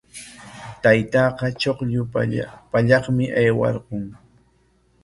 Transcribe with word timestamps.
Taytaaqa 0.83 1.45
chuqllu 1.61 2.01
pallaqmi 2.71 3.25
aywarqun. 3.39 4.05